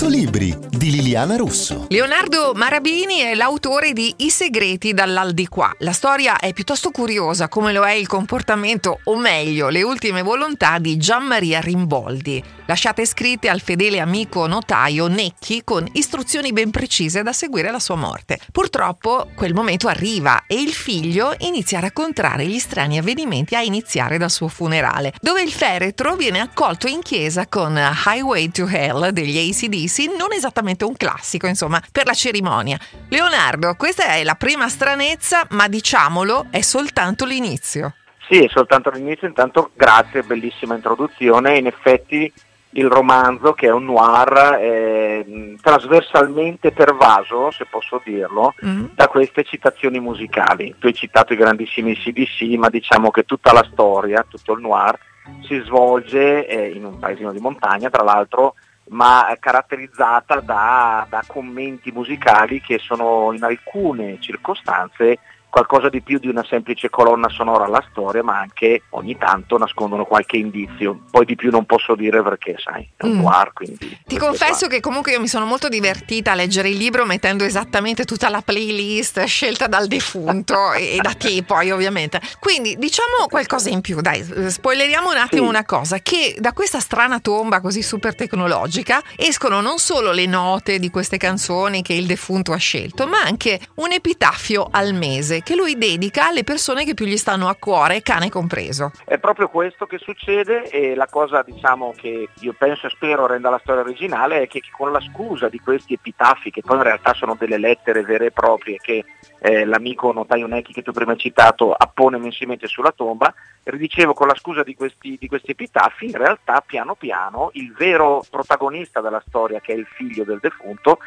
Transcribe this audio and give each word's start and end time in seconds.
100 0.00 0.16
libri 0.16 0.56
di 0.70 0.92
Liliana 0.92 1.36
Russo. 1.36 1.84
Leonardo 1.90 2.52
Marabini 2.54 3.18
è 3.18 3.34
l'autore 3.34 3.92
di 3.92 4.14
I 4.18 4.30
segreti 4.30 4.94
dall'Aldìquà. 4.94 5.74
La 5.80 5.92
storia 5.92 6.38
è 6.38 6.54
piuttosto 6.54 6.90
curiosa, 6.90 7.48
come 7.48 7.70
lo 7.74 7.84
è 7.84 7.92
il 7.92 8.06
comportamento, 8.06 9.00
o 9.04 9.18
meglio, 9.18 9.68
le 9.68 9.82
ultime 9.82 10.22
volontà 10.22 10.78
di 10.78 10.96
Gian 10.96 11.24
Maria 11.26 11.60
Rimboldi, 11.60 12.42
lasciate 12.64 13.04
scritte 13.04 13.50
al 13.50 13.60
fedele 13.60 14.00
amico 14.00 14.46
notaio 14.46 15.06
Necchi 15.06 15.60
con 15.64 15.86
istruzioni 15.92 16.54
ben 16.54 16.70
precise 16.70 17.22
da 17.22 17.34
seguire 17.34 17.68
alla 17.68 17.78
sua 17.78 17.96
morte. 17.96 18.38
Purtroppo 18.52 19.28
quel 19.34 19.52
momento 19.52 19.86
arriva 19.86 20.44
e 20.46 20.62
il 20.62 20.72
figlio 20.72 21.34
inizia 21.40 21.76
a 21.76 21.82
raccontare 21.82 22.46
gli 22.46 22.58
strani 22.58 22.96
avvenimenti 22.96 23.54
a 23.54 23.60
iniziare 23.60 24.16
dal 24.16 24.30
suo 24.30 24.48
funerale, 24.48 25.12
dove 25.20 25.42
il 25.42 25.52
feretro 25.52 26.16
viene 26.16 26.40
accolto 26.40 26.86
in 26.86 27.02
chiesa 27.02 27.46
con 27.48 27.78
Highway 28.06 28.50
to 28.50 28.66
Hell 28.66 29.10
degli 29.10 29.36
ACDC, 29.36 29.89
non 30.06 30.32
esattamente 30.32 30.84
un 30.84 30.96
classico, 30.96 31.46
insomma, 31.46 31.80
per 31.92 32.06
la 32.06 32.14
cerimonia. 32.14 32.78
Leonardo, 33.08 33.74
questa 33.76 34.04
è 34.14 34.24
la 34.24 34.34
prima 34.34 34.68
stranezza, 34.68 35.46
ma 35.50 35.68
diciamolo, 35.68 36.46
è 36.50 36.60
soltanto 36.60 37.24
l'inizio. 37.24 37.94
Sì, 38.28 38.44
è 38.44 38.48
soltanto 38.48 38.90
l'inizio, 38.90 39.26
intanto 39.26 39.70
grazie, 39.74 40.22
bellissima 40.22 40.74
introduzione, 40.74 41.58
in 41.58 41.66
effetti 41.66 42.32
il 42.74 42.86
romanzo 42.86 43.52
che 43.52 43.66
è 43.66 43.72
un 43.72 43.84
noir 43.84 44.58
eh, 44.60 45.56
trasversalmente 45.60 46.70
pervaso, 46.70 47.50
se 47.50 47.66
posso 47.68 48.00
dirlo, 48.04 48.54
mm. 48.64 48.84
da 48.94 49.08
queste 49.08 49.42
citazioni 49.42 49.98
musicali. 49.98 50.76
Tu 50.78 50.86
hai 50.86 50.94
citato 50.94 51.32
i 51.32 51.36
grandissimi 51.36 51.96
CDC, 51.96 52.42
ma 52.56 52.68
diciamo 52.68 53.10
che 53.10 53.24
tutta 53.24 53.52
la 53.52 53.66
storia, 53.72 54.24
tutto 54.28 54.52
il 54.52 54.60
noir, 54.60 54.96
si 55.42 55.60
svolge 55.64 56.46
eh, 56.46 56.68
in 56.70 56.84
un 56.84 56.98
paesino 56.98 57.32
di 57.32 57.40
montagna, 57.40 57.90
tra 57.90 58.04
l'altro, 58.04 58.54
ma 58.90 59.34
caratterizzata 59.38 60.40
da, 60.40 61.06
da 61.08 61.22
commenti 61.26 61.90
musicali 61.92 62.60
che 62.60 62.78
sono 62.78 63.32
in 63.32 63.42
alcune 63.42 64.20
circostanze 64.20 65.18
qualcosa 65.50 65.88
di 65.88 66.00
più 66.00 66.18
di 66.18 66.28
una 66.28 66.44
semplice 66.48 66.88
colonna 66.88 67.28
sonora 67.28 67.64
alla 67.64 67.84
storia, 67.90 68.22
ma 68.22 68.38
anche 68.38 68.84
ogni 68.90 69.18
tanto 69.18 69.58
nascondono 69.58 70.04
qualche 70.04 70.36
indizio. 70.36 71.00
Poi 71.10 71.24
di 71.26 71.34
più 71.34 71.50
non 71.50 71.66
posso 71.66 71.94
dire 71.94 72.22
perché, 72.22 72.56
sai, 72.58 72.88
è 72.96 73.04
un 73.04 73.18
mm. 73.18 73.20
noir, 73.20 73.52
quindi... 73.52 73.98
Ti 74.06 74.16
confesso 74.16 74.68
che 74.68 74.80
comunque 74.80 75.12
io 75.12 75.20
mi 75.20 75.28
sono 75.28 75.44
molto 75.44 75.68
divertita 75.68 76.32
a 76.32 76.34
leggere 76.34 76.68
il 76.70 76.76
libro 76.76 77.04
mettendo 77.04 77.44
esattamente 77.44 78.04
tutta 78.04 78.28
la 78.28 78.40
playlist 78.40 79.24
scelta 79.24 79.66
dal 79.66 79.88
defunto 79.88 80.72
e 80.78 80.98
da 81.02 81.12
te 81.14 81.42
poi 81.42 81.70
ovviamente. 81.70 82.20
Quindi 82.38 82.76
diciamo 82.78 83.26
qualcosa 83.28 83.68
in 83.68 83.80
più, 83.80 84.00
dai, 84.00 84.24
spoileriamo 84.50 85.10
un 85.10 85.16
attimo 85.16 85.42
sì. 85.42 85.48
una 85.48 85.64
cosa, 85.64 85.98
che 85.98 86.36
da 86.38 86.52
questa 86.52 86.78
strana 86.78 87.18
tomba 87.20 87.60
così 87.60 87.82
super 87.82 88.14
tecnologica 88.14 89.02
escono 89.16 89.60
non 89.60 89.78
solo 89.78 90.12
le 90.12 90.26
note 90.26 90.78
di 90.78 90.90
queste 90.90 91.16
canzoni 91.16 91.82
che 91.82 91.94
il 91.94 92.06
defunto 92.06 92.52
ha 92.52 92.56
scelto, 92.56 93.06
ma 93.06 93.20
anche 93.22 93.58
un 93.76 93.90
epitaffio 93.90 94.68
al 94.70 94.94
mese 94.94 95.39
che 95.42 95.54
lui 95.54 95.76
dedica 95.76 96.28
alle 96.28 96.44
persone 96.44 96.84
che 96.84 96.94
più 96.94 97.06
gli 97.06 97.16
stanno 97.16 97.48
a 97.48 97.56
cuore, 97.58 98.02
cane 98.02 98.28
compreso. 98.28 98.92
È 99.04 99.18
proprio 99.18 99.48
questo 99.48 99.86
che 99.86 99.98
succede 99.98 100.68
e 100.70 100.94
la 100.94 101.06
cosa 101.06 101.42
diciamo 101.42 101.92
che 101.96 102.28
io 102.40 102.54
penso 102.56 102.86
e 102.86 102.90
spero 102.90 103.26
renda 103.26 103.50
la 103.50 103.60
storia 103.62 103.82
originale 103.82 104.42
è 104.42 104.46
che 104.46 104.60
con 104.70 104.92
la 104.92 105.00
scusa 105.00 105.48
di 105.48 105.58
questi 105.58 105.94
epitafi, 105.94 106.50
che 106.50 106.62
poi 106.62 106.76
in 106.76 106.82
realtà 106.82 107.14
sono 107.14 107.36
delle 107.38 107.58
lettere 107.58 108.02
vere 108.02 108.26
e 108.26 108.30
proprie 108.30 108.76
che 108.76 109.04
eh, 109.40 109.64
l'amico 109.64 110.12
notaio 110.12 110.46
Necchi 110.46 110.72
che 110.72 110.82
tu 110.82 110.92
prima 110.92 111.12
hai 111.12 111.18
citato 111.18 111.72
appone 111.72 112.18
mensilmente 112.18 112.66
sulla 112.66 112.92
tomba, 112.92 113.32
ridicevo 113.64 114.14
con 114.14 114.26
la 114.26 114.34
scusa 114.34 114.62
di 114.62 114.74
questi, 114.74 115.16
di 115.18 115.28
questi 115.28 115.52
epitafi, 115.52 116.06
in 116.06 116.16
realtà 116.16 116.62
piano 116.64 116.94
piano 116.94 117.50
il 117.54 117.72
vero 117.72 118.24
protagonista 118.30 119.00
della 119.00 119.22
storia, 119.26 119.60
che 119.60 119.72
è 119.72 119.76
il 119.76 119.86
figlio 119.86 120.24
del 120.24 120.38
defunto, 120.40 120.98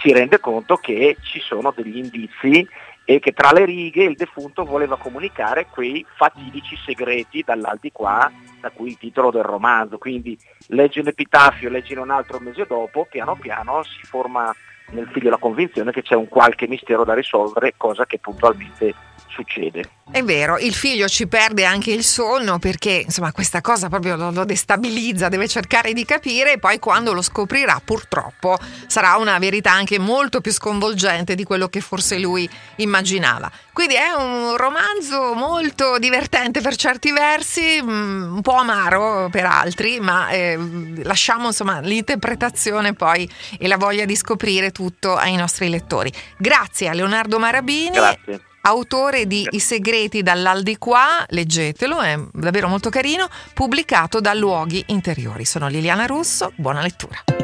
si 0.00 0.12
rende 0.12 0.38
conto 0.38 0.76
che 0.76 1.16
ci 1.22 1.40
sono 1.40 1.72
degli 1.74 1.96
indizi 1.96 2.66
e 3.10 3.20
che 3.20 3.32
tra 3.32 3.52
le 3.52 3.64
righe 3.64 4.04
il 4.04 4.16
defunto 4.16 4.66
voleva 4.66 4.98
comunicare 4.98 5.68
quei 5.70 6.04
fatidici 6.16 6.76
segreti 6.84 7.42
dall'aldìquà, 7.42 8.30
da 8.60 8.68
cui 8.68 8.88
il 8.88 8.98
titolo 8.98 9.30
del 9.30 9.44
romanzo. 9.44 9.96
Quindi 9.96 10.38
leggi 10.66 10.98
un 10.98 11.06
epitafio, 11.06 11.70
leggi 11.70 11.94
un 11.94 12.10
altro 12.10 12.38
mese 12.38 12.66
dopo, 12.66 13.06
piano 13.10 13.34
piano 13.34 13.82
si 13.82 14.02
forma 14.02 14.54
nel 14.90 15.08
figlio 15.12 15.30
la 15.30 15.38
convinzione 15.38 15.92
che 15.92 16.02
c'è 16.02 16.14
un 16.14 16.28
qualche 16.28 16.66
mistero 16.66 17.04
da 17.04 17.14
risolvere, 17.14 17.74
cosa 17.76 18.06
che 18.06 18.18
puntualmente 18.18 18.94
succede. 19.28 19.90
È 20.10 20.22
vero, 20.22 20.56
il 20.56 20.74
figlio 20.74 21.06
ci 21.06 21.26
perde 21.26 21.66
anche 21.66 21.92
il 21.92 22.02
sonno 22.02 22.58
perché 22.58 23.02
insomma 23.04 23.30
questa 23.30 23.60
cosa 23.60 23.90
proprio 23.90 24.16
lo, 24.16 24.30
lo, 24.30 24.44
destabilizza, 24.46 25.28
deve 25.28 25.46
cercare 25.46 25.92
di 25.92 26.06
capire 26.06 26.54
e 26.54 26.58
poi 26.58 26.78
quando 26.78 27.12
lo 27.12 27.20
scoprirà 27.20 27.80
purtroppo 27.84 28.56
sarà 28.86 29.16
una 29.16 29.38
verità 29.38 29.70
anche 29.70 29.98
molto 29.98 30.40
più 30.40 30.50
sconvolgente 30.50 31.34
di 31.34 31.44
quello 31.44 31.68
che 31.68 31.80
forse 31.80 32.18
lui 32.18 32.48
immaginava. 32.76 33.50
Quindi 33.70 33.96
è 33.96 34.10
un 34.10 34.56
romanzo 34.56 35.34
molto 35.34 35.98
divertente 35.98 36.62
per 36.62 36.74
certi 36.74 37.12
versi, 37.12 37.80
mm, 37.80 38.34
un 38.36 38.40
po' 38.40 38.54
amaro 38.54 39.28
per 39.30 39.44
altri, 39.44 40.00
ma 40.00 40.30
eh, 40.30 40.58
lasciamo 41.04 41.48
insomma 41.48 41.80
l'interpretazione 41.80 42.94
poi 42.94 43.30
e 43.58 43.68
la 43.68 43.76
voglia 43.76 44.06
di 44.06 44.16
scoprire 44.16 44.72
tutto 44.78 45.16
ai 45.16 45.34
nostri 45.34 45.68
lettori. 45.68 46.12
Grazie 46.36 46.88
a 46.88 46.92
Leonardo 46.92 47.40
Marabini. 47.40 47.90
Grazie 47.90 48.42
autore 48.60 49.26
di 49.26 49.46
I 49.50 49.60
segreti 49.60 50.22
dall'Aldìquà, 50.22 51.24
leggetelo, 51.28 52.00
è 52.00 52.18
davvero 52.32 52.68
molto 52.68 52.90
carino, 52.90 53.26
pubblicato 53.54 54.20
da 54.20 54.34
Luoghi 54.34 54.84
Interiori. 54.88 55.46
Sono 55.46 55.68
Liliana 55.68 56.04
Russo, 56.04 56.52
buona 56.54 56.82
lettura. 56.82 57.37